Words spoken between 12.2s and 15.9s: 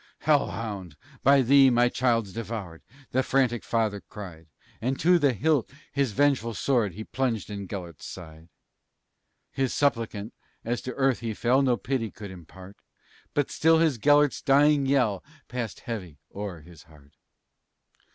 impart, But still his Gelert's dying yell Passed